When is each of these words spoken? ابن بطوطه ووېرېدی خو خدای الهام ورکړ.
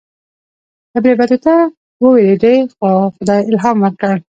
ابن 0.97 1.11
بطوطه 1.19 1.55
ووېرېدی 2.03 2.55
خو 2.77 2.89
خدای 3.15 3.39
الهام 3.49 3.77
ورکړ. 3.81 4.15